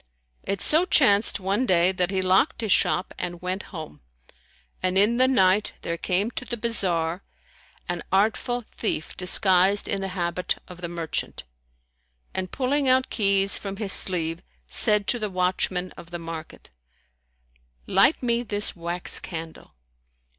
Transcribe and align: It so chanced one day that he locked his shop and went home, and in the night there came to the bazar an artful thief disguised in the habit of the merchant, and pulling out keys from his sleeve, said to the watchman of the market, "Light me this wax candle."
It 0.41 0.61
so 0.61 0.85
chanced 0.85 1.39
one 1.39 1.67
day 1.67 1.91
that 1.91 2.09
he 2.09 2.23
locked 2.23 2.61
his 2.61 2.71
shop 2.71 3.13
and 3.19 3.39
went 3.39 3.61
home, 3.69 4.01
and 4.81 4.97
in 4.97 5.17
the 5.17 5.27
night 5.27 5.73
there 5.83 5.95
came 5.95 6.31
to 6.31 6.43
the 6.43 6.57
bazar 6.57 7.21
an 7.87 8.01
artful 8.11 8.65
thief 8.75 9.15
disguised 9.15 9.87
in 9.87 10.01
the 10.01 10.07
habit 10.17 10.55
of 10.67 10.81
the 10.81 10.89
merchant, 10.89 11.43
and 12.33 12.49
pulling 12.51 12.89
out 12.89 13.11
keys 13.11 13.59
from 13.59 13.77
his 13.77 13.93
sleeve, 13.93 14.41
said 14.67 15.05
to 15.05 15.19
the 15.19 15.29
watchman 15.29 15.91
of 15.91 16.09
the 16.09 16.17
market, 16.17 16.71
"Light 17.85 18.23
me 18.23 18.41
this 18.41 18.75
wax 18.75 19.19
candle." 19.19 19.75